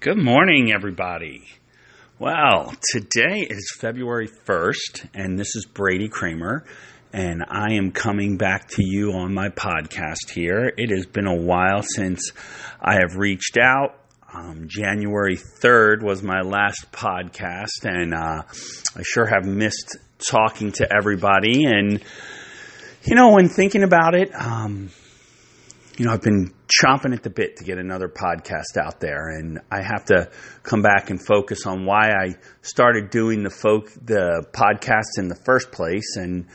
[0.00, 1.44] Good morning, everybody.
[2.18, 6.64] Well, today is February 1st, and this is Brady Kramer,
[7.12, 10.72] and I am coming back to you on my podcast here.
[10.74, 12.32] It has been a while since
[12.80, 14.00] I have reached out.
[14.32, 18.44] Um, January 3rd was my last podcast, and uh,
[18.96, 19.98] I sure have missed
[20.30, 21.66] talking to everybody.
[21.66, 22.02] And,
[23.04, 24.88] you know, when thinking about it, um,
[25.96, 26.52] you know, I've been
[26.82, 30.30] chomping at the bit to get another podcast out there, and I have to
[30.62, 35.34] come back and focus on why I started doing the folk the podcast in the
[35.34, 36.16] first place.
[36.16, 36.46] And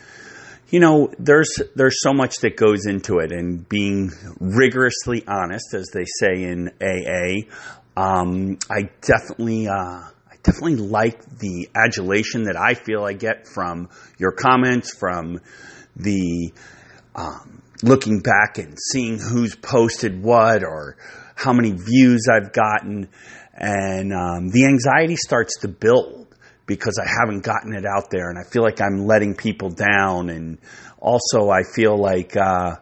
[0.70, 5.90] you know, there's there's so much that goes into it, and being rigorously honest, as
[5.94, 7.50] they say in AA,
[7.98, 9.68] um, I definitely.
[9.68, 13.90] Uh, I definitely like the adulation that I feel I get from
[14.20, 15.40] your comments, from
[15.96, 16.52] the
[17.16, 20.98] um, looking back and seeing who's posted what or
[21.36, 23.08] how many views I've gotten.
[23.54, 26.28] And um, the anxiety starts to build
[26.66, 30.30] because I haven't gotten it out there and I feel like I'm letting people down.
[30.30, 30.58] And
[31.00, 32.76] also, I feel like uh,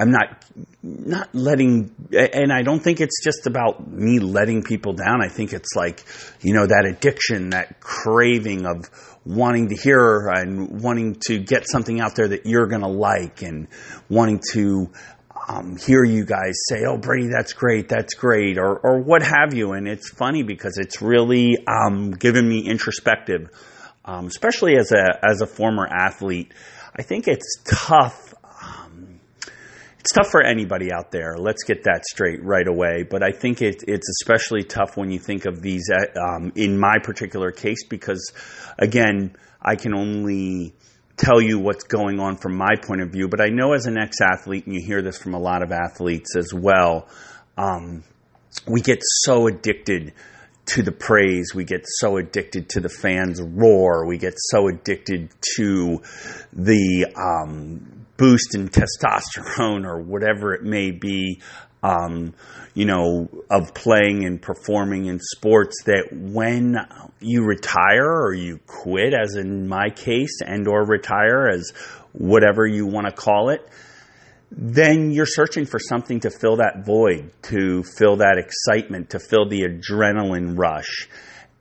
[0.00, 0.44] I'm not
[0.82, 5.22] not letting and I don't think it's just about me letting people down.
[5.22, 6.04] I think it's like,
[6.40, 8.88] you know, that addiction, that craving of
[9.26, 13.42] wanting to hear and wanting to get something out there that you're going to like
[13.42, 13.68] and
[14.08, 14.90] wanting to
[15.48, 19.52] um, hear you guys say, "Oh, Brady, that's great, that's great," or or what have
[19.52, 19.72] you.
[19.72, 23.50] And it's funny because it's really um, given me introspective,
[24.04, 26.52] um, especially as a as a former athlete.
[26.96, 28.29] I think it's tough
[30.00, 31.36] it's tough for anybody out there.
[31.36, 33.02] Let's get that straight right away.
[33.02, 36.78] But I think it, it's especially tough when you think of these, uh, um, in
[36.78, 38.32] my particular case, because
[38.78, 40.74] again, I can only
[41.18, 43.28] tell you what's going on from my point of view.
[43.28, 45.70] But I know as an ex athlete, and you hear this from a lot of
[45.70, 47.06] athletes as well,
[47.58, 48.02] um,
[48.66, 50.14] we get so addicted
[50.66, 51.54] to the praise.
[51.54, 54.06] We get so addicted to the fans' roar.
[54.06, 56.00] We get so addicted to
[56.54, 61.40] the um, boost in testosterone or whatever it may be,
[61.82, 62.34] um,
[62.74, 66.76] you know, of playing and performing in sports that when
[67.20, 71.72] you retire or you quit, as in my case, and or retire as
[72.12, 73.66] whatever you want to call it,
[74.50, 79.48] then you're searching for something to fill that void, to fill that excitement, to fill
[79.48, 81.08] the adrenaline rush.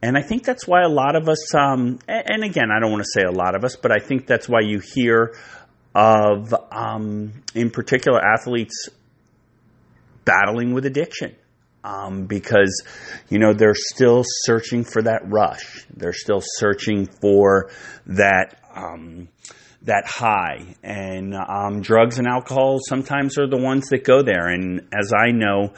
[0.02, 3.03] And I think that's why a lot of us, um, and again, I don't want
[3.03, 5.36] to say a lot of us, but I think that's why you hear
[5.96, 8.90] of, um, in particular, athletes
[10.26, 11.36] battling with addiction.
[11.82, 12.84] Um, because,
[13.30, 15.86] you know, they're still searching for that rush.
[15.96, 17.72] They're still searching for
[18.08, 19.30] that, um,
[19.84, 20.76] that high.
[20.84, 24.48] And um, drugs and alcohol sometimes are the ones that go there.
[24.48, 25.74] And as I know,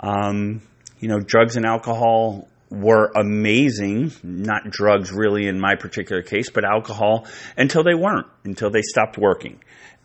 [0.00, 0.60] um,
[1.00, 6.64] you know, drugs and alcohol were amazing, not drugs really in my particular case, but
[6.64, 9.60] alcohol until they weren't, until they stopped working.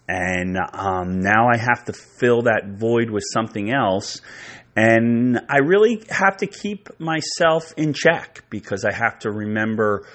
[0.07, 4.21] And um, now I have to fill that void with something else.
[4.75, 10.07] And I really have to keep myself in check because I have to remember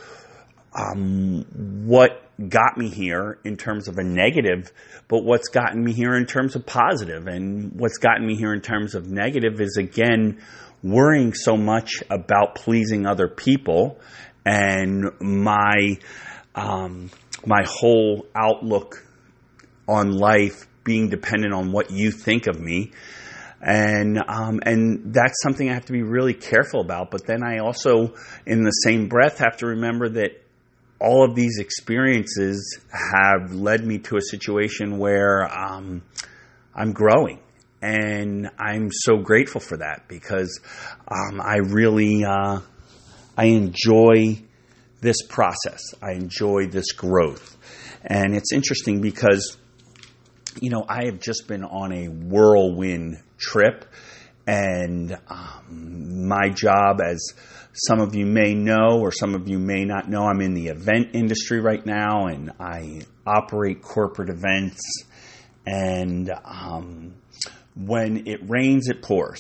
[0.75, 1.45] um,
[1.87, 4.73] what got me here in terms of a negative,
[5.09, 7.27] but what's gotten me here in terms of positive.
[7.27, 10.41] And what's gotten me here in terms of negative is again,
[10.83, 13.99] worrying so much about pleasing other people
[14.45, 15.99] and my
[16.55, 17.11] um,
[17.47, 19.05] my whole outlook
[19.87, 22.93] on life being dependent on what you think of me
[23.61, 27.11] and um, and that's something I have to be really careful about.
[27.11, 28.15] But then I also,
[28.47, 30.43] in the same breath, have to remember that
[31.01, 36.03] all of these experiences have led me to a situation where um,
[36.75, 37.41] I'm growing
[37.81, 40.61] and I'm so grateful for that because
[41.07, 42.61] um, I really uh,
[43.37, 44.43] I enjoy
[45.01, 45.81] this process.
[46.03, 47.57] I enjoy this growth,
[48.05, 49.57] and it's interesting because
[50.61, 53.85] you know I have just been on a whirlwind trip,
[54.47, 57.33] and um, my job, as
[57.87, 60.69] some of you may know or some of you may not know, I'm in the
[60.69, 64.81] event industry right now, and I operate corporate events.
[65.67, 67.15] And um,
[67.79, 69.39] when it rains, it pours.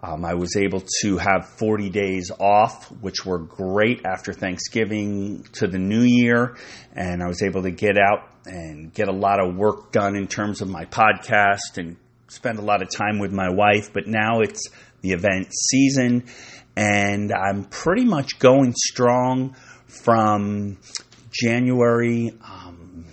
[0.00, 5.66] Um, I was able to have 40 days off, which were great after Thanksgiving to
[5.66, 6.56] the new year.
[6.94, 10.28] And I was able to get out and get a lot of work done in
[10.28, 11.96] terms of my podcast and
[12.28, 13.92] spend a lot of time with my wife.
[13.92, 14.68] But now it's
[15.00, 16.24] the event season,
[16.76, 19.54] and I'm pretty much going strong
[19.86, 20.78] from
[21.30, 23.06] January um,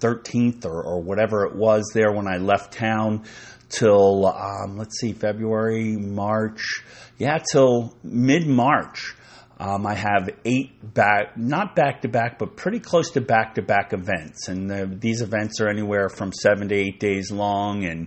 [0.00, 3.24] 13th or, or whatever it was there when I left town
[3.68, 6.82] till um, let's see, February, March,
[7.18, 9.14] yeah, till mid March.
[9.60, 13.62] Um, I have eight back, not back to back, but pretty close to back to
[13.62, 14.46] back events.
[14.46, 17.84] And the, these events are anywhere from seven to eight days long.
[17.84, 18.06] And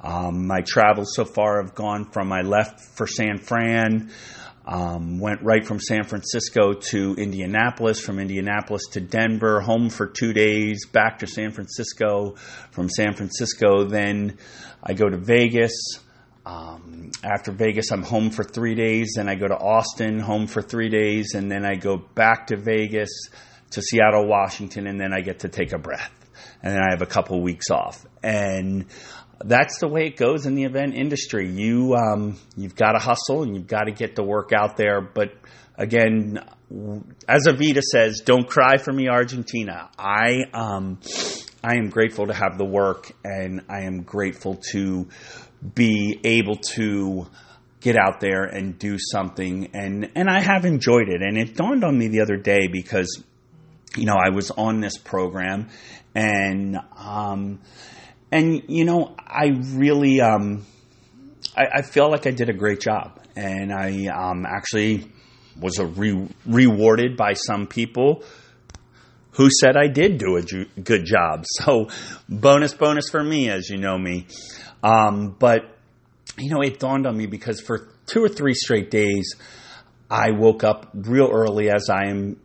[0.00, 4.12] um, my travels so far have gone from I left for San Fran,
[4.66, 10.32] um, went right from San Francisco to Indianapolis, from Indianapolis to Denver, home for two
[10.32, 12.36] days, back to San Francisco.
[12.70, 14.38] From San Francisco, then
[14.82, 15.72] I go to Vegas.
[16.46, 19.14] Um, after Vegas, I'm home for three days.
[19.16, 22.56] Then I go to Austin, home for three days, and then I go back to
[22.56, 23.10] Vegas
[23.70, 26.23] to Seattle, Washington, and then I get to take a breath.
[26.64, 28.06] And then I have a couple weeks off.
[28.22, 28.86] And
[29.44, 31.50] that's the way it goes in the event industry.
[31.50, 35.02] You um, you've got to hustle and you've got to get the work out there.
[35.02, 35.34] But
[35.76, 36.40] again,
[37.28, 41.00] as Evita says, "Don't cry for me, Argentina." I um,
[41.62, 45.06] I am grateful to have the work, and I am grateful to
[45.74, 47.26] be able to
[47.80, 51.84] get out there and do something and and I have enjoyed it and it dawned
[51.84, 53.22] on me the other day because
[53.96, 55.68] you know I was on this program
[56.14, 57.60] and um
[58.30, 60.66] and you know I really um
[61.56, 65.10] I, I feel like I did a great job and I um actually
[65.60, 68.24] was re- rewarded by some people
[69.32, 71.44] who said I did do a ju- good job.
[71.64, 71.88] So
[72.28, 74.26] bonus bonus for me as you know me.
[74.82, 75.76] Um, but,
[76.36, 79.34] you know, it dawned on me because for two or three straight days,
[80.10, 82.36] I woke up real early as I am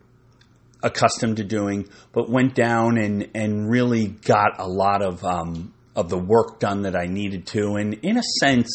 [0.82, 6.08] accustomed to doing, but went down and, and really got a lot of, um, of
[6.08, 7.74] the work done that I needed to.
[7.74, 8.70] And in a sense,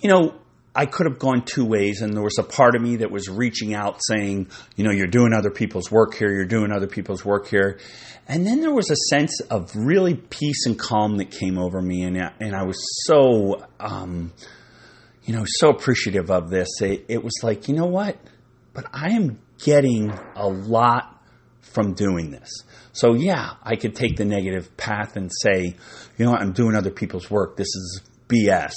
[0.00, 0.34] you know,
[0.74, 3.28] I could have gone two ways, and there was a part of me that was
[3.28, 7.24] reaching out saying, you know, you're doing other people's work here, you're doing other people's
[7.24, 7.78] work here.
[8.26, 12.04] And then there was a sense of really peace and calm that came over me,
[12.04, 14.32] and, and I was so, um,
[15.24, 16.68] you know, so appreciative of this.
[16.80, 18.16] It, it was like, you know what?
[18.72, 21.22] But I am getting a lot
[21.60, 22.50] from doing this.
[22.92, 25.74] So, yeah, I could take the negative path and say,
[26.18, 27.56] you know what, I'm doing other people's work.
[27.56, 28.72] This is BS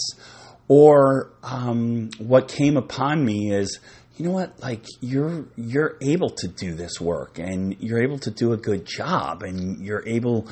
[0.68, 3.80] or um, what came upon me is,
[4.18, 8.32] you know what, like you're you're able to do this work and you're able to
[8.32, 10.48] do a good job and you're able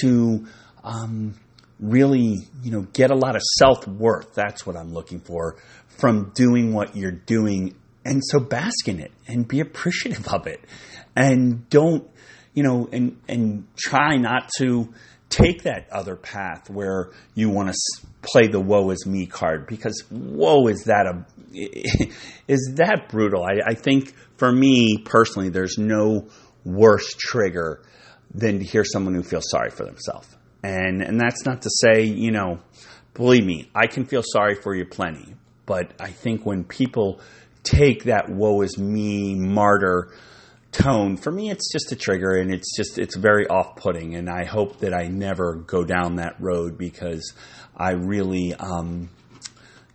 [0.00, 0.46] to
[0.84, 1.34] um,
[1.80, 4.34] really, you know, get a lot of self worth.
[4.34, 5.56] That's what I'm looking for
[5.98, 7.74] from doing what you're doing.
[8.04, 10.60] And so bask in it and be appreciative of it.
[11.14, 12.08] And don't,
[12.54, 14.92] you know, and, and try not to
[15.30, 20.04] take that other path where you want to play the woe is me card because
[20.10, 21.24] woe is that a
[22.48, 26.28] is that brutal I, I think for me personally there's no
[26.64, 27.82] worse trigger
[28.32, 30.28] than to hear someone who feels sorry for themselves
[30.62, 32.58] and and that's not to say you know
[33.14, 37.20] believe me i can feel sorry for you plenty but i think when people
[37.62, 40.12] take that woe is me martyr
[40.72, 41.16] tone.
[41.16, 44.78] For me it's just a trigger and it's just it's very off-putting and i hope
[44.78, 47.34] that i never go down that road because
[47.76, 49.10] i really um,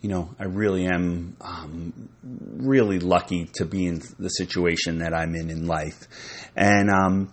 [0.02, 5.34] you know i really am um, really lucky to be in the situation that i'm
[5.36, 6.08] in in life.
[6.56, 7.32] And um,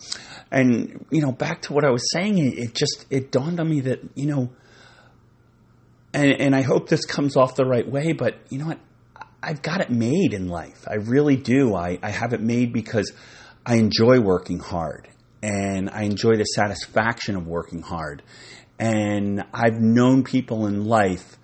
[0.51, 3.69] and you know back to what i was saying it, it just it dawned on
[3.69, 4.51] me that you know
[6.15, 8.79] and, and i hope this comes off the right way but you know what
[9.43, 10.87] I've got it made in life.
[10.89, 11.75] I really do.
[11.75, 13.13] I, I have it made because
[13.67, 15.09] I enjoy working hard
[15.43, 18.23] and I enjoy the satisfaction of working hard.
[18.79, 21.37] And I've known people in life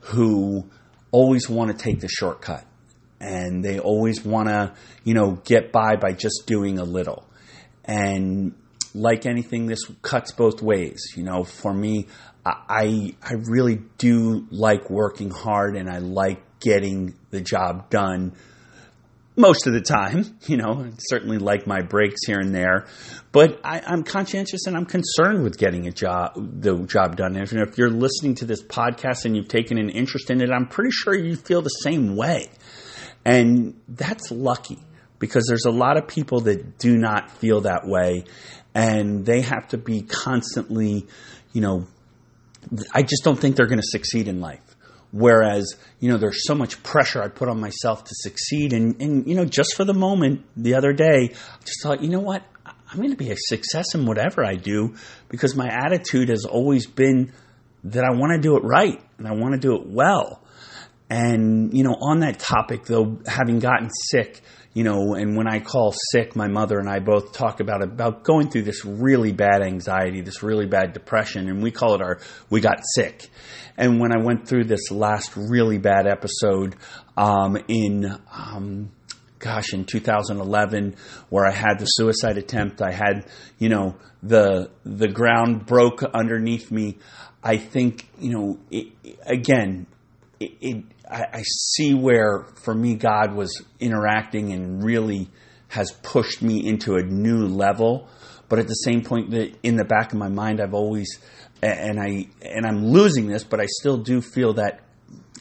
[0.00, 0.70] who
[1.10, 2.64] always want to take the shortcut
[3.20, 7.28] and they always want to, you know, get by by just doing a little.
[7.84, 8.54] And
[8.94, 11.12] like anything, this cuts both ways.
[11.16, 12.06] You know, for me,
[12.46, 18.32] I, I really do like working hard and I like getting the job done
[19.36, 20.24] most of the time.
[20.46, 22.86] You know, certainly like my breaks here and there,
[23.30, 27.36] but I, am conscientious and I'm concerned with getting a job, the job done.
[27.36, 30.66] And if you're listening to this podcast and you've taken an interest in it, I'm
[30.66, 32.50] pretty sure you feel the same way.
[33.24, 34.78] And that's lucky
[35.20, 38.24] because there's a lot of people that do not feel that way
[38.74, 41.06] and they have to be constantly,
[41.52, 41.86] you know,
[42.92, 44.60] I just don't think they're going to succeed in life.
[45.12, 48.72] Whereas, you know, there's so much pressure I put on myself to succeed.
[48.72, 52.08] And, and, you know, just for the moment, the other day, I just thought, you
[52.08, 52.44] know what?
[52.64, 54.94] I'm going to be a success in whatever I do
[55.28, 57.32] because my attitude has always been
[57.84, 60.42] that I want to do it right and I want to do it well.
[61.08, 65.58] And, you know, on that topic, though, having gotten sick, you know, and when I
[65.58, 69.62] call sick, my mother and I both talk about about going through this really bad
[69.62, 73.28] anxiety, this really bad depression, and we call it our we got sick.
[73.76, 76.76] And when I went through this last really bad episode
[77.16, 78.90] um, in um,
[79.40, 80.94] gosh, in 2011,
[81.30, 83.26] where I had the suicide attempt, I had,
[83.58, 86.98] you know, the the ground broke underneath me.
[87.42, 88.88] I think, you know, it,
[89.24, 89.86] again,
[90.38, 95.28] it, it I, I see where, for me, God was interacting and really
[95.68, 98.08] has pushed me into a new level.
[98.48, 101.18] But at the same point, in the back of my mind, I've always,
[101.62, 104.80] and I and I'm losing this, but I still do feel that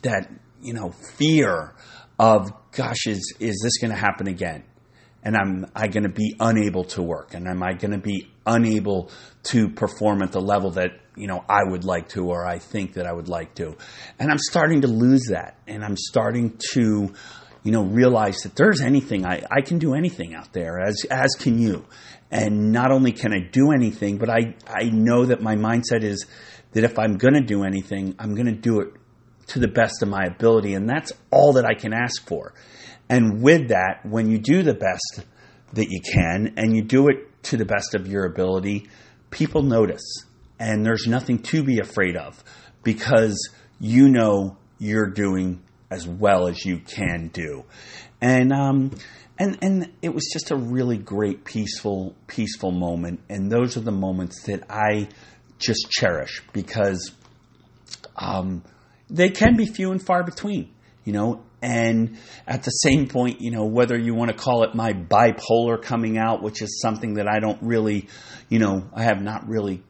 [0.03, 0.29] that
[0.61, 1.73] you know fear
[2.19, 4.63] of gosh, is is this going to happen again?
[5.23, 7.33] And I'm I going to be unable to work?
[7.33, 9.11] And am I going to be unable
[9.43, 12.93] to perform at the level that you know I would like to, or I think
[12.93, 13.75] that I would like to?
[14.17, 17.13] And I'm starting to lose that, and I'm starting to
[17.63, 21.35] you know realize that there's anything I, I can do anything out there as as
[21.35, 21.85] can you
[22.31, 26.25] and not only can I do anything but I I know that my mindset is
[26.71, 28.93] that if I'm going to do anything I'm going to do it
[29.47, 32.53] to the best of my ability and that's all that I can ask for
[33.09, 35.25] and with that, when you do the best
[35.73, 38.87] that you can and you do it to the best of your ability,
[39.31, 40.25] people notice.
[40.59, 42.43] And there's nothing to be afraid of
[42.83, 43.49] because
[43.79, 47.63] you know you're doing as well as you can do.
[48.21, 48.91] And, um,
[49.37, 53.21] and, and it was just a really great, peaceful, peaceful moment.
[53.29, 55.07] And those are the moments that I
[55.57, 57.11] just cherish because
[58.17, 58.63] um,
[59.09, 60.73] they can be few and far between.
[61.05, 64.75] You know, and at the same point, you know, whether you want to call it
[64.75, 68.07] my bipolar coming out, which is something that I don't really,
[68.47, 69.81] you know, I have not really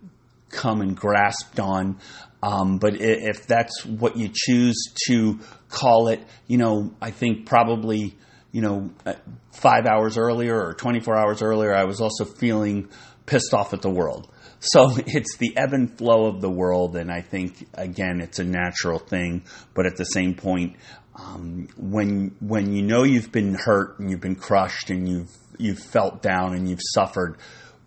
[0.50, 2.00] come and grasped on.
[2.42, 8.16] Um, but if that's what you choose to call it, you know, I think probably,
[8.52, 9.16] you know, uh,
[9.52, 12.90] five hours earlier or 24 hours earlier, I was also feeling
[13.26, 14.32] pissed off at the world.
[14.62, 18.44] So it's the ebb and flow of the world, and I think again it's a
[18.44, 19.46] natural thing.
[19.74, 20.76] But at the same point,
[21.16, 25.80] um, when when you know you've been hurt and you've been crushed and you've you've
[25.80, 27.38] felt down and you've suffered,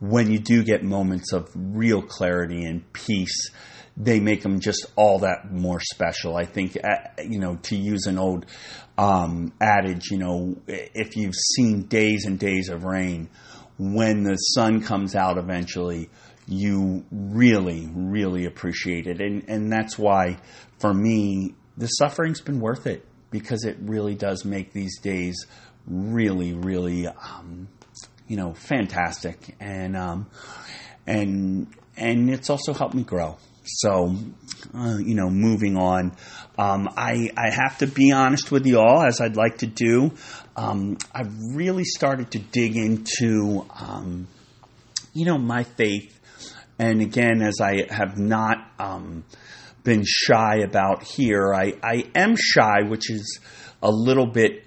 [0.02, 3.50] when you do get moments of real clarity and peace,
[3.96, 6.36] they make them just all that more special.
[6.36, 8.46] I think uh, you know to use an old
[8.98, 13.30] um, adage, you know, if you've seen days and days of rain,
[13.78, 16.10] when the sun comes out eventually,
[16.48, 20.38] you really, really appreciate it, and and that's why
[20.80, 25.46] for me the suffering's been worth it because it really does make these days
[25.86, 27.68] really, really, um,
[28.28, 29.56] you know, fantastic.
[29.60, 30.30] And, um,
[31.06, 33.36] and, and it's also helped me grow.
[33.64, 34.16] So,
[34.74, 36.16] uh, you know, moving on,
[36.58, 40.12] um, I, I have to be honest with you all, as I'd like to do.
[40.56, 44.26] Um, I've really started to dig into, um,
[45.12, 46.18] you know, my faith.
[46.78, 49.24] And again, as I have not, um,
[49.84, 51.52] been shy about here.
[51.54, 53.40] I, I am shy, which is
[53.82, 54.64] a little bit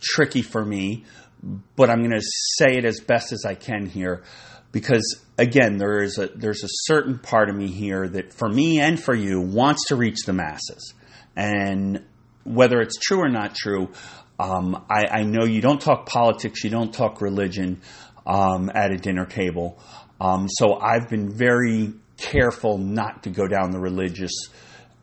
[0.00, 1.04] tricky for me,
[1.42, 4.24] but I'm going to say it as best as I can here
[4.72, 8.80] because again, there is a there's a certain part of me here that for me
[8.80, 10.94] and for you wants to reach the masses,
[11.36, 12.04] and
[12.44, 13.90] whether it's true or not true,
[14.38, 17.80] um, I, I, know you don't talk politics, you don't talk religion
[18.26, 19.78] um, at a dinner table.
[20.20, 24.32] Um, so I've been very careful not to go down the religious,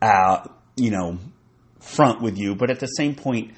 [0.02, 1.18] uh, you know,
[1.80, 2.54] front with you.
[2.54, 3.52] But at the same point,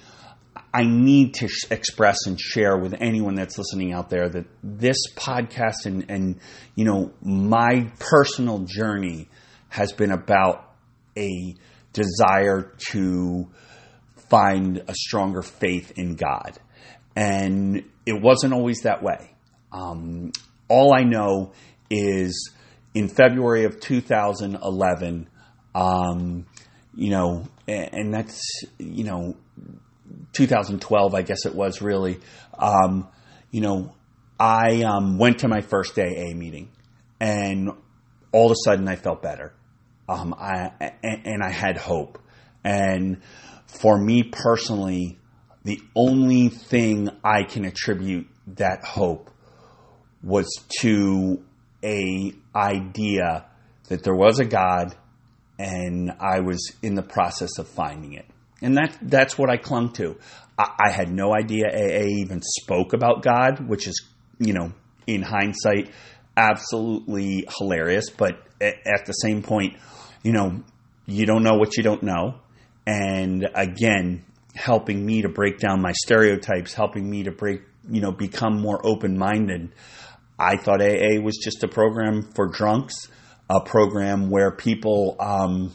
[0.73, 4.99] I need to sh- express and share with anyone that's listening out there that this
[5.15, 6.41] podcast and, and,
[6.75, 9.29] you know, my personal journey
[9.69, 10.75] has been about
[11.17, 11.55] a
[11.93, 13.49] desire to
[14.29, 16.59] find a stronger faith in God.
[17.17, 19.35] And it wasn't always that way.
[19.73, 20.33] Um,
[20.69, 21.53] all I know
[21.91, 22.53] is
[22.95, 25.29] in February of 2011,
[25.75, 26.47] um,
[26.95, 28.41] you know, and, and, that's,
[28.79, 29.37] you know,
[30.33, 32.21] 2012, I guess it was really,
[32.59, 33.09] um,
[33.51, 33.95] you know,
[34.39, 36.71] I um, went to my first AA meeting
[37.21, 37.71] and
[38.33, 39.53] all of a sudden I felt better.
[40.09, 40.71] Um, I,
[41.03, 42.19] and, and I had hope.
[42.65, 43.23] And
[43.67, 45.19] for me personally,
[45.65, 49.31] the only thing I can attribute that hope
[50.23, 50.49] was
[50.81, 51.43] to
[51.85, 53.47] a idea
[53.89, 54.97] that there was a God
[55.59, 58.27] and I was in the process of finding it.
[58.61, 60.17] And that, that's what I clung to.
[60.59, 64.05] I, I had no idea AA even spoke about God, which is,
[64.39, 64.73] you know,
[65.07, 65.91] in hindsight,
[66.37, 68.11] absolutely hilarious.
[68.11, 69.77] But at, at the same point,
[70.23, 70.63] you know,
[71.07, 72.41] you don't know what you don't know.
[72.87, 74.25] And again,
[74.55, 78.81] helping me to break down my stereotypes, helping me to break, you know, become more
[78.85, 79.73] open minded.
[80.39, 83.09] I thought AA was just a program for drunks,
[83.49, 85.75] a program where people, um,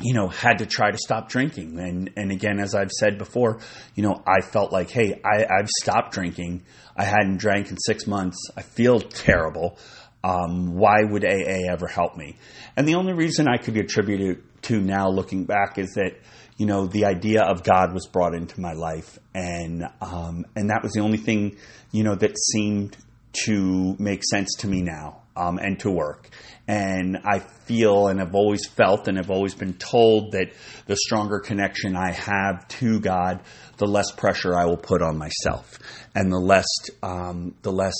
[0.00, 1.78] you know, had to try to stop drinking.
[1.78, 3.60] And, and again, as I've said before,
[3.94, 6.64] you know, I felt like, hey, I, I've stopped drinking.
[6.96, 8.38] I hadn't drank in six months.
[8.56, 9.78] I feel terrible.
[10.22, 12.36] Um, why would AA ever help me?
[12.76, 16.18] And the only reason I could attribute it to now looking back is that,
[16.56, 19.18] you know, the idea of God was brought into my life.
[19.34, 21.56] And, um, and that was the only thing,
[21.92, 22.96] you know, that seemed
[23.44, 26.28] to make sense to me now um, and to work.
[26.68, 30.52] And I feel and have always felt and have always been told that
[30.86, 33.42] the stronger connection I have to God,
[33.76, 35.78] the less pressure I will put on myself,
[36.14, 36.66] and the less
[37.04, 37.94] um, the less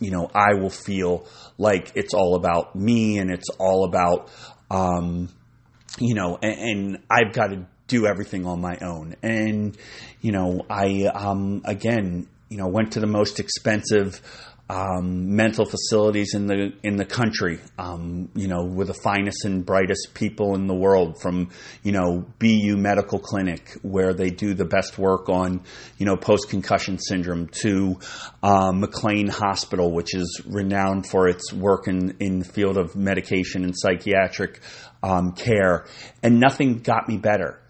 [0.00, 4.28] you know I will feel like it's all about me and it's all about
[4.70, 5.28] um,
[5.98, 9.16] you know, and, and I've got to do everything on my own.
[9.22, 9.76] And
[10.20, 14.20] you know, I um, again, you know, went to the most expensive
[14.70, 17.58] um, mental facilities in the in the country.
[17.76, 21.50] Um, you know, with the finest and brightest people in the world, from
[21.82, 25.62] you know BU Medical Clinic, where they do the best work on
[25.98, 27.98] you know post concussion syndrome, to
[28.44, 33.64] um, McLean Hospital, which is renowned for its work in in the field of medication
[33.64, 34.60] and psychiatric
[35.02, 35.86] um, care,
[36.22, 37.60] and nothing got me better.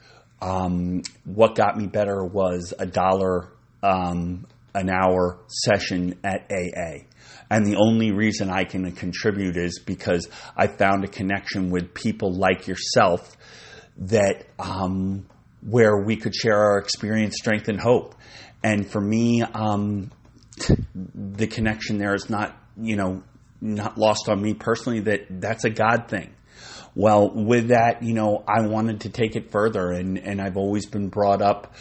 [0.43, 3.49] Um, what got me better was a dollar
[3.83, 7.05] um, an hour session at AA.
[7.51, 12.33] And the only reason I can contribute is because I found a connection with people
[12.33, 13.37] like yourself
[13.99, 15.27] that um,
[15.63, 18.15] where we could share our experience, strength, and hope.
[18.63, 20.11] And for me, um,
[21.15, 23.23] the connection there is not, you know,
[23.61, 25.01] not lost on me personally.
[25.01, 26.35] That that's a God thing.
[26.95, 30.87] Well, with that, you know, I wanted to take it further, and and I've always
[30.87, 31.75] been brought up,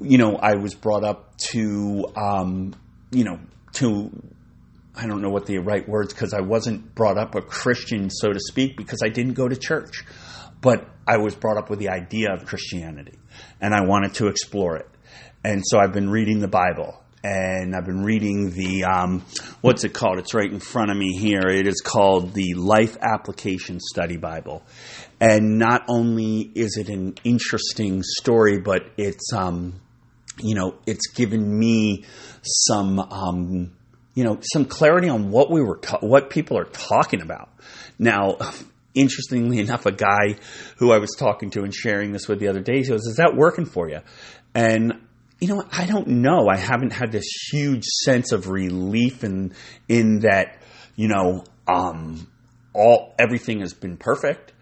[0.00, 2.74] you know, I was brought up to, um,
[3.10, 3.38] you know,
[3.74, 4.10] to
[4.96, 8.32] I don't know what the right words because I wasn't brought up a Christian, so
[8.32, 10.04] to speak, because I didn't go to church.
[10.62, 13.18] But I was brought up with the idea of Christianity
[13.60, 14.88] and I wanted to explore it.
[15.44, 19.24] And so I've been reading the Bible and I've been reading the um,
[19.60, 20.18] what's it called?
[20.18, 21.48] It's right in front of me here.
[21.48, 24.62] It is called the Life Application Study Bible,
[25.20, 29.80] and not only is it an interesting story, but it's um,
[30.38, 32.04] you know it's given me
[32.42, 33.72] some um,
[34.14, 37.48] you know some clarity on what we were ta- what people are talking about
[37.98, 38.36] now.
[38.94, 40.36] Interestingly enough, a guy
[40.78, 43.16] who I was talking to and sharing this with the other day, he goes, "Is
[43.16, 44.00] that working for you?"
[44.54, 45.05] And
[45.40, 46.48] you know, I don't know.
[46.48, 49.54] I haven't had this huge sense of relief in
[49.88, 50.62] in that,
[50.94, 52.26] you know, um,
[52.72, 54.52] all everything has been perfect.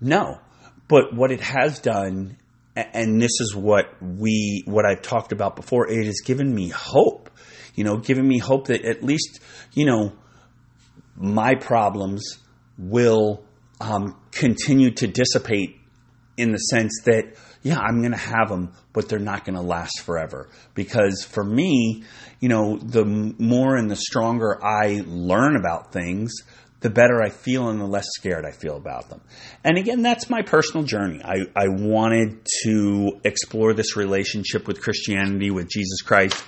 [0.00, 0.40] No,
[0.88, 2.36] but what it has done,
[2.76, 7.28] and this is what we what I've talked about before, it has given me hope.
[7.74, 9.40] You know, given me hope that at least
[9.72, 10.12] you know
[11.16, 12.38] my problems
[12.78, 13.44] will
[13.80, 15.80] um, continue to dissipate
[16.36, 19.62] in the sense that yeah, I'm going to have them, but they're not going to
[19.62, 20.48] last forever.
[20.74, 22.04] Because for me,
[22.40, 26.32] you know, the more and the stronger I learn about things,
[26.80, 29.20] the better I feel and the less scared I feel about them.
[29.62, 31.20] And again, that's my personal journey.
[31.22, 36.42] I, I wanted to explore this relationship with Christianity, with Jesus Christ.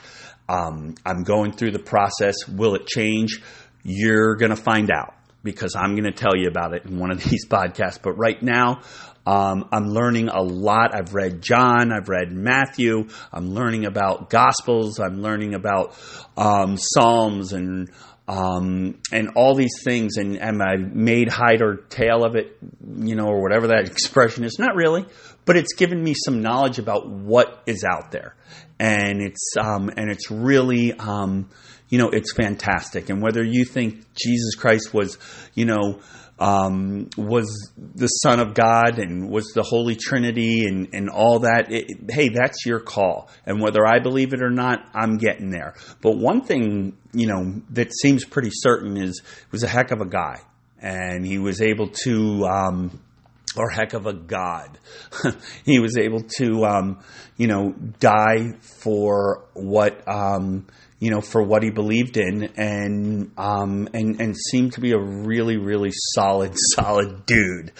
[0.49, 2.49] Um, I'm going through the process.
[2.49, 3.43] Will it change?
[3.83, 7.11] You're going to find out because I'm going to tell you about it in one
[7.11, 8.01] of these podcasts.
[8.03, 8.83] But right now,
[9.27, 10.95] um, I'm learning a lot.
[10.95, 15.97] I've read John, I've read Matthew, I'm learning about Gospels, I'm learning about
[16.37, 17.89] um, Psalms and
[18.29, 22.57] um, and all these things, and, and I made hide or tail of it,
[22.97, 24.59] you know, or whatever that expression is.
[24.59, 25.05] Not really,
[25.45, 28.37] but it's given me some knowledge about what is out there,
[28.79, 31.51] and it's um, and it's really um,
[31.93, 33.11] you know it's fantastic.
[33.11, 35.19] And whether you think Jesus Christ was,
[35.55, 36.01] you know
[36.43, 41.71] um, was the Son of God and was the Holy Trinity and, and all that.
[41.71, 43.31] It, hey, that's your call.
[43.47, 45.75] And whether I believe it or not, I'm getting there.
[46.01, 50.07] But one thing, you know, that seems pretty certain is was a heck of a
[50.07, 50.41] guy.
[50.81, 53.01] And he was able to, um,
[53.57, 54.79] or heck of a God.
[55.65, 57.05] he was able to, um,
[57.37, 60.67] you know, die for what, um,
[61.03, 64.99] you know, for what he believed in, and um, and and seemed to be a
[65.01, 67.73] really, really solid, solid dude.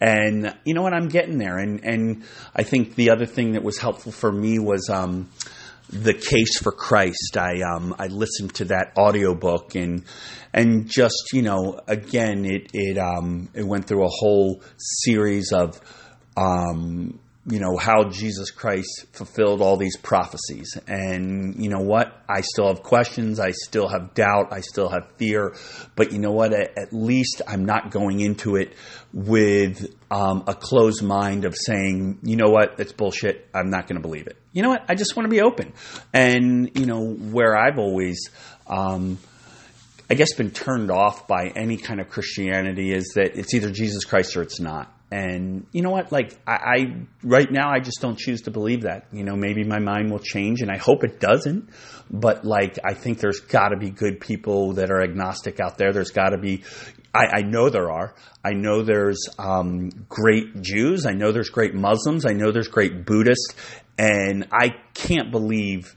[0.00, 1.58] And you know what, I'm getting there.
[1.58, 2.24] And and
[2.56, 5.28] I think the other thing that was helpful for me was um,
[5.90, 7.36] the case for Christ.
[7.36, 10.04] I um, I listened to that audiobook and
[10.54, 15.78] and just you know, again, it it um, it went through a whole series of
[16.34, 20.78] um, you know, how Jesus Christ fulfilled all these prophecies.
[20.86, 22.22] And you know what?
[22.28, 23.40] I still have questions.
[23.40, 24.52] I still have doubt.
[24.52, 25.56] I still have fear.
[25.96, 26.52] But you know what?
[26.52, 28.74] At, at least I'm not going into it
[29.12, 32.78] with um, a closed mind of saying, you know what?
[32.78, 33.48] It's bullshit.
[33.52, 34.36] I'm not going to believe it.
[34.52, 34.84] You know what?
[34.88, 35.72] I just want to be open.
[36.12, 38.30] And, you know, where I've always,
[38.68, 39.18] um,
[40.08, 44.04] I guess, been turned off by any kind of Christianity is that it's either Jesus
[44.04, 46.12] Christ or it's not and you know what?
[46.12, 49.06] Like I, I, right now, I just don't choose to believe that.
[49.12, 51.68] You know, maybe my mind will change, and I hope it doesn't.
[52.08, 55.92] But like, I think there's got to be good people that are agnostic out there.
[55.92, 56.62] There's got to be.
[57.12, 58.14] I, I, know there are.
[58.44, 61.06] I know there's um, great Jews.
[61.06, 62.24] I know there's great Muslims.
[62.24, 63.56] I know there's great Buddhists,
[63.98, 65.96] and I can't believe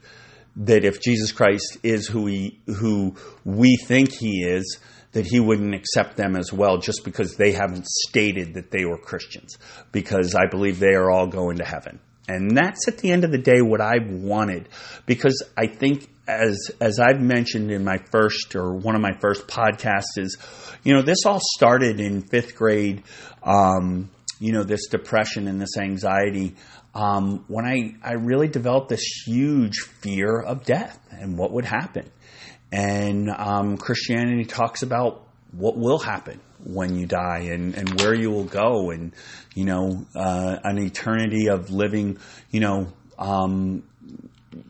[0.56, 4.80] that if Jesus Christ is who he who we think he is
[5.14, 8.98] that he wouldn't accept them as well just because they haven't stated that they were
[8.98, 9.56] Christians,
[9.90, 11.98] because I believe they are all going to heaven.
[12.28, 14.68] And that's at the end of the day what I've wanted,
[15.06, 19.46] because I think as as I've mentioned in my first or one of my first
[19.46, 20.38] podcasts is,
[20.84, 23.02] you know, this all started in fifth grade.
[23.42, 26.56] Um, you know, this depression and this anxiety.
[26.94, 32.10] Um, when I, I really developed this huge fear of death and what would happen.
[32.74, 38.32] And um, Christianity talks about what will happen when you die and, and where you
[38.32, 39.12] will go and,
[39.54, 42.18] you know, uh, an eternity of living,
[42.50, 43.84] you know, um,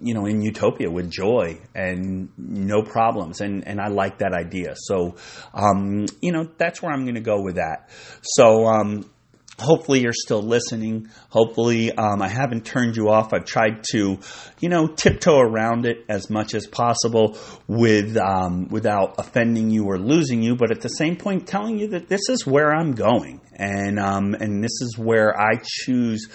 [0.03, 3.41] you know, in utopia with joy and no problems.
[3.41, 4.75] And, and I like that idea.
[4.77, 5.17] So,
[5.55, 7.89] um, you know, that's where I'm going to go with that.
[8.21, 9.11] So, um,
[9.59, 11.09] hopefully you're still listening.
[11.31, 13.33] Hopefully, um, I haven't turned you off.
[13.33, 14.19] I've tried to,
[14.61, 19.99] you know, tiptoe around it as much as possible with um, without offending you or
[19.99, 23.41] losing you, but at the same point, telling you that this is where I'm going,
[23.53, 26.29] and um, and this is where I choose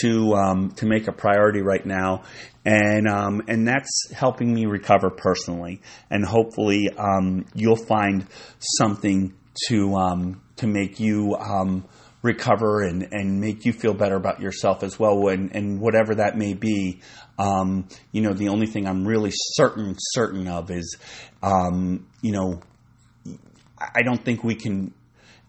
[0.00, 2.24] to um, to make a priority right now,
[2.64, 8.26] and um, and that's helping me recover personally, and hopefully um, you'll find
[8.58, 9.34] something
[9.68, 11.36] to to make you
[12.22, 15.28] recover and, and make you feel better about yourself as well.
[15.28, 17.00] And, and whatever that may be,
[17.38, 20.96] um, you know, the only thing I'm really certain, certain of is,
[21.42, 22.60] um, you know,
[23.78, 24.94] I don't think we can,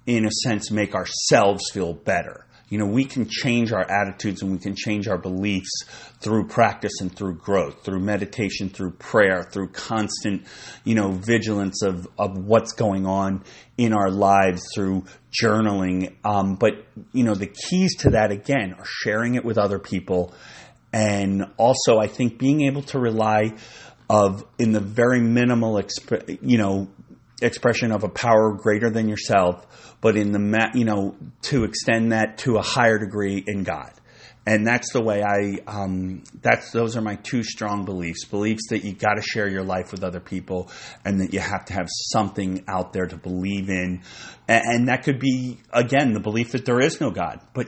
[0.05, 2.45] in a sense, make ourselves feel better.
[2.69, 5.85] You know, we can change our attitudes and we can change our beliefs
[6.19, 10.45] through practice and through growth, through meditation, through prayer, through constant,
[10.83, 13.45] you know, vigilance of, of what's going on
[13.77, 15.05] in our lives, through
[15.41, 16.15] journaling.
[16.23, 20.33] Um, but, you know, the keys to that, again, are sharing it with other people.
[20.93, 23.53] And also, I think being able to rely
[24.09, 26.87] of in the very minimal, exp- you know,
[27.41, 32.39] expression of a power greater than yourself, but in the you know to extend that
[32.39, 33.91] to a higher degree in God.
[34.47, 35.59] And that's the way I.
[35.67, 39.63] Um, that's those are my two strong beliefs: beliefs that you got to share your
[39.63, 40.71] life with other people,
[41.03, 44.03] and that you have to have something out there to believe in,
[44.47, 47.67] and, and that could be again the belief that there is no God, but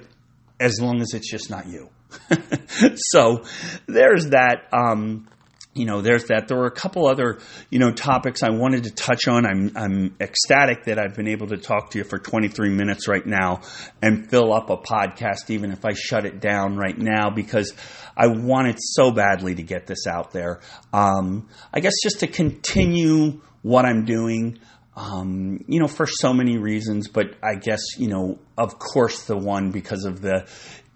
[0.57, 1.89] as long as it's just not you.
[2.95, 3.43] so
[3.85, 4.69] there's that.
[4.71, 5.27] Um,
[5.75, 6.47] you know, there's that.
[6.47, 9.45] There were a couple other, you know, topics I wanted to touch on.
[9.45, 13.25] I'm, I'm ecstatic that I've been able to talk to you for 23 minutes right
[13.25, 13.61] now
[14.01, 17.73] and fill up a podcast, even if I shut it down right now, because
[18.17, 20.59] I wanted so badly to get this out there.
[20.91, 24.59] Um, I guess just to continue what I'm doing.
[24.95, 29.37] Um, you know, for so many reasons, but I guess, you know, of course, the
[29.37, 30.45] one because of the,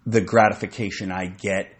[0.05, 1.73] the gratification I get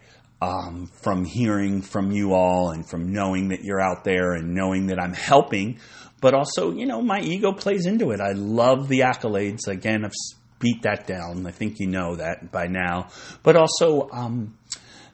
[0.44, 4.88] um, from hearing from you all and from knowing that you're out there and knowing
[4.88, 5.80] that I'm helping.
[6.20, 8.20] But also, you know, my ego plays into it.
[8.20, 9.68] I love the accolades.
[9.68, 10.12] Again, I've
[10.60, 11.48] beat that down.
[11.48, 13.10] I think you know that by now.
[13.42, 14.58] But also, um,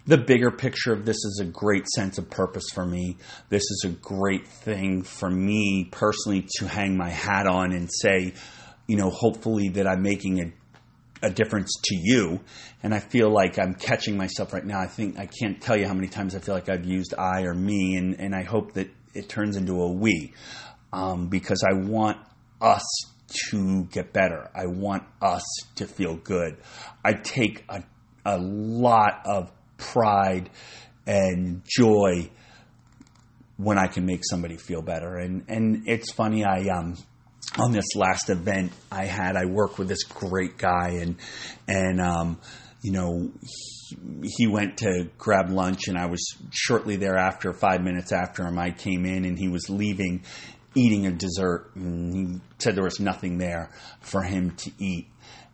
[0.08, 3.18] the bigger picture of this is a great sense of purpose for me.
[3.50, 8.34] This is a great thing for me personally to hang my hat on and say,
[8.88, 10.52] you know, hopefully that I'm making a
[11.22, 12.40] a difference to you.
[12.82, 14.80] And I feel like I'm catching myself right now.
[14.80, 17.42] I think I can't tell you how many times I feel like I've used I
[17.42, 20.34] or me, and, and I hope that it turns into a we
[20.94, 22.18] um, because I want
[22.62, 22.86] us
[23.50, 24.50] to get better.
[24.56, 25.44] I want us
[25.76, 26.58] to feel good.
[27.04, 27.84] I take a,
[28.26, 30.50] a lot of pride
[31.06, 32.30] and joy
[33.58, 35.18] when I can make somebody feel better.
[35.18, 36.44] And and it's funny.
[36.46, 36.96] I um
[37.58, 41.16] on this last event I had, I worked with this great guy, and
[41.68, 42.40] and um,
[42.82, 48.12] you know he, he, went to grab lunch, and I was shortly thereafter, five minutes
[48.12, 50.24] after him, I came in, and he was leaving,
[50.76, 55.08] eating a dessert, and he said there was nothing there for him to eat,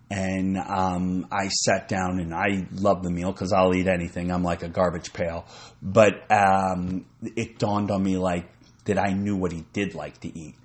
[0.10, 4.32] And um, I sat down and I love the meal because I'll eat anything.
[4.32, 5.46] I'm like a garbage pail.
[5.82, 8.48] But um, it dawned on me like
[8.86, 10.56] that I knew what he did like to eat.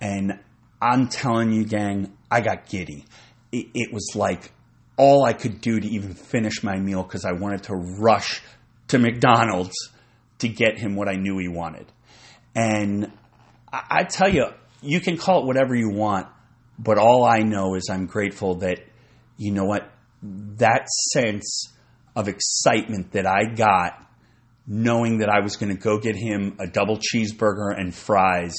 [0.00, 0.38] And
[0.80, 3.04] I'm telling you, gang, I got giddy.
[3.52, 4.52] It, it was like
[4.96, 8.42] all I could do to even finish my meal because I wanted to rush
[8.88, 9.76] to McDonald's
[10.38, 11.86] to get him what I knew he wanted.
[12.54, 13.12] And
[13.72, 14.46] I, I tell you,
[14.82, 16.28] you can call it whatever you want,
[16.78, 18.80] but all I know is I'm grateful that,
[19.36, 19.90] you know what,
[20.22, 21.72] that sense
[22.14, 24.02] of excitement that I got
[24.66, 28.54] knowing that I was going to go get him a double cheeseburger and fries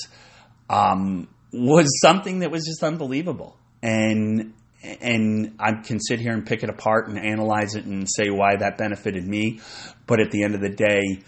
[0.70, 3.58] um, was something that was just unbelievable.
[3.82, 8.30] And and I can sit here and pick it apart and analyze it and say
[8.30, 9.60] why that benefited me.
[10.06, 11.24] But at the end of the day,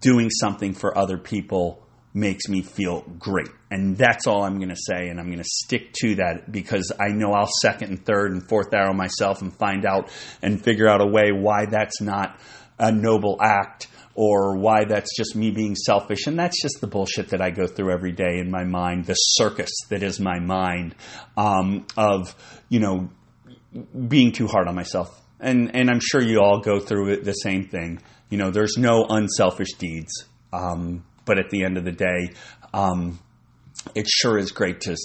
[0.00, 3.48] doing something for other people makes me feel great.
[3.70, 5.08] And that's all I'm going to say.
[5.08, 8.46] And I'm going to stick to that because I know I'll second and third and
[8.46, 10.10] fourth arrow myself and find out
[10.42, 12.38] and figure out a way why that's not
[12.78, 16.26] a noble act or why that's just me being selfish.
[16.26, 19.14] And that's just the bullshit that I go through every day in my mind, the
[19.14, 20.94] circus that is my mind
[21.36, 22.34] um, of,
[22.68, 23.10] you know,
[24.08, 25.08] being too hard on myself.
[25.40, 28.00] And, and I'm sure you all go through it, the same thing.
[28.28, 30.26] You know, there's no unselfish deeds.
[30.52, 32.34] Um, but at the end of the day,
[32.74, 33.18] um,
[33.94, 34.96] it sure is great to,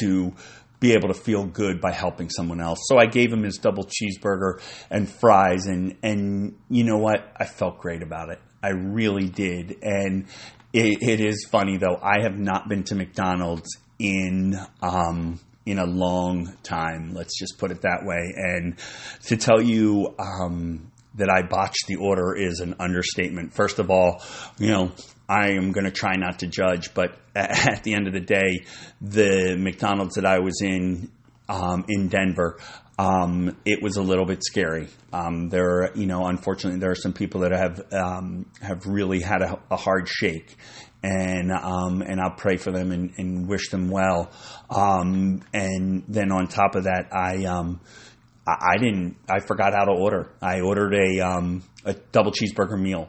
[0.00, 0.34] to
[0.80, 2.80] be able to feel good by helping someone else.
[2.84, 7.30] So I gave him his double cheeseburger and fries, and and you know what?
[7.36, 8.40] I felt great about it.
[8.62, 9.78] I really did.
[9.82, 10.26] And
[10.72, 11.98] it, it is funny though.
[12.02, 17.12] I have not been to McDonald's in um, in a long time.
[17.12, 18.32] Let's just put it that way.
[18.36, 18.76] And
[19.24, 23.52] to tell you um, that I botched the order is an understatement.
[23.52, 24.22] First of all,
[24.58, 24.92] you know,
[25.28, 28.64] I am going to try not to judge, but at the end of the day,
[29.00, 31.10] the McDonald's that I was in
[31.48, 32.58] um, in Denver,
[33.00, 34.88] um, it was a little bit scary.
[35.10, 39.40] Um, there, you know, unfortunately, there are some people that have um, have really had
[39.40, 40.54] a, a hard shake,
[41.02, 44.30] and um, and I'll pray for them and, and wish them well.
[44.68, 47.46] Um, and then on top of that, I.
[48.46, 49.16] I didn't.
[49.28, 50.32] I forgot how to order.
[50.42, 51.20] I ordered a
[51.84, 53.08] a double cheeseburger meal,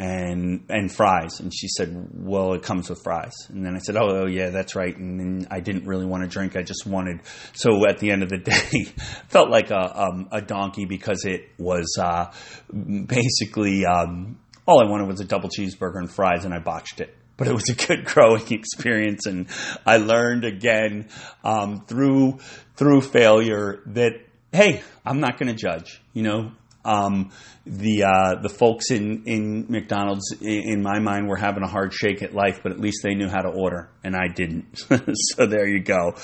[0.00, 1.40] and and fries.
[1.40, 4.48] And she said, "Well, it comes with fries." And then I said, "Oh, oh yeah,
[4.48, 7.20] that's right." And then I didn't really want to drink; I just wanted.
[7.52, 8.84] So at the end of the day,
[9.28, 12.32] felt like a um, a donkey because it was uh,
[12.72, 17.14] basically um, all I wanted was a double cheeseburger and fries, and I botched it.
[17.36, 19.48] But it was a good growing experience, and
[19.84, 21.10] I learned again
[21.44, 22.38] um, through
[22.74, 24.12] through failure that
[24.50, 26.00] hey, I'm not going to judge.
[26.14, 26.52] You know,
[26.84, 27.30] um,
[27.66, 32.22] the uh, the folks in, in McDonald's, in my mind, were having a hard shake
[32.22, 34.78] at life, but at least they knew how to order, and I didn't.
[35.36, 36.14] so there you go.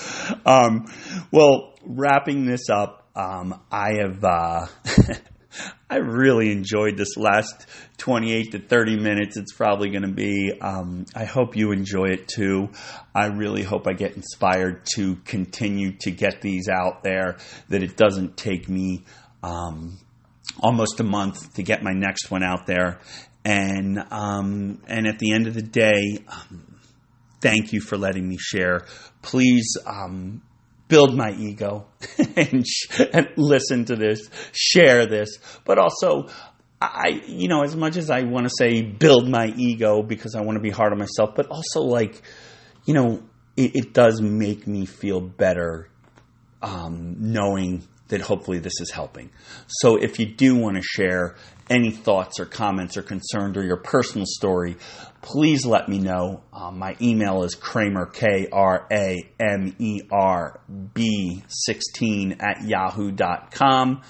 [0.45, 0.91] Um,
[1.31, 4.23] well, wrapping this up, um, I have.
[4.23, 4.67] Uh,
[5.89, 7.65] I really enjoyed this last
[7.97, 9.37] 28 to 30 minutes.
[9.37, 10.51] It's probably going to be.
[10.59, 12.69] Um, I hope you enjoy it too.
[13.15, 17.37] I really hope I get inspired to continue to get these out there,
[17.69, 19.05] that it doesn't take me
[19.41, 19.97] um,
[20.59, 22.99] almost a month to get my next one out there.
[23.45, 26.79] And um, and at the end of the day, um,
[27.41, 28.85] thank you for letting me share.
[29.21, 30.41] Please um,
[30.87, 31.87] build my ego
[32.35, 36.27] and, sh- and listen to this, share this, but also.
[36.79, 40.41] I, you know, as much as I want to say build my ego because I
[40.41, 42.21] want to be hard on myself, but also like,
[42.85, 43.23] you know,
[43.55, 45.89] it, it does make me feel better
[46.61, 49.29] um, knowing that hopefully this is helping.
[49.67, 51.35] So if you do want to share
[51.69, 54.77] any thoughts or comments or concerns or your personal story,
[55.21, 56.43] please let me know.
[56.53, 60.59] Um, my email is Kramer, K R A M E R
[60.93, 64.01] B 16 at yahoo.com.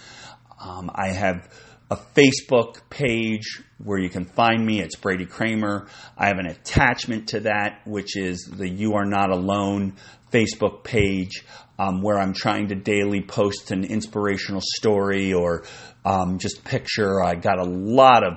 [0.60, 1.52] Um, I have
[1.90, 4.82] a Facebook page where you can find me.
[4.82, 5.88] It's Brady Kramer.
[6.18, 9.96] I have an attachment to that, which is the You Are Not Alone
[10.32, 11.46] Facebook page
[11.80, 15.64] um, where I'm trying to daily post an inspirational story or
[16.04, 17.24] um, just picture.
[17.24, 18.34] I got a lot of,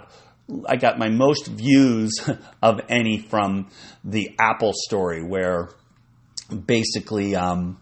[0.67, 2.21] I got my most views
[2.63, 3.71] of any from
[4.05, 5.71] the Apple story where
[6.67, 7.81] basically, um,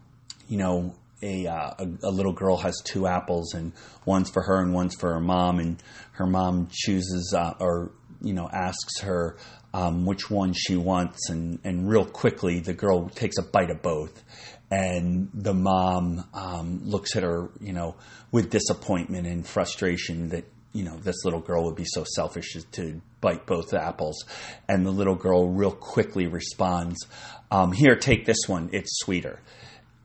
[0.48, 3.72] you know, a, uh, a, a little girl has two apples and
[4.04, 8.32] one's for her and one's for her mom and her mom chooses uh, or you
[8.32, 9.36] know asks her
[9.74, 13.82] um, which one she wants and and real quickly the girl takes a bite of
[13.82, 14.24] both
[14.70, 17.96] and the mom um, looks at her, you know,
[18.30, 23.00] with disappointment and frustration that you know this little girl would be so selfish to
[23.20, 24.24] bite both apples,
[24.68, 27.06] and the little girl real quickly responds,
[27.50, 28.68] um, "Here, take this one.
[28.72, 29.40] It's sweeter."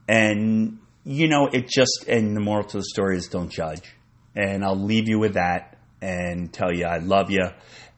[0.08, 3.82] And you know, it just, and the moral to the story is don't judge.
[4.36, 7.46] And I'll leave you with that and tell you I love you.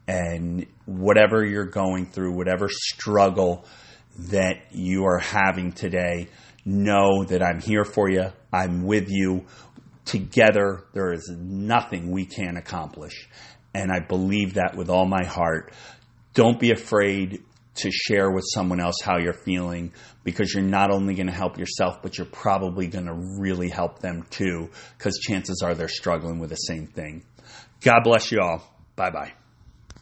[0.08, 3.66] And whatever you're going through, whatever struggle
[4.30, 6.28] that you are having today,
[6.64, 8.32] know that I'm here for you.
[8.52, 9.46] I'm with you.
[10.06, 13.28] Together, there is nothing we can't accomplish.
[13.74, 15.74] And I believe that with all my heart.
[16.34, 17.44] Don't be afraid
[17.76, 21.58] to share with someone else how you're feeling because you're not only going to help
[21.58, 26.40] yourself, but you're probably going to really help them too because chances are they're struggling
[26.40, 27.24] with the same thing.
[27.82, 28.64] God bless you all.
[28.96, 29.34] Bye bye.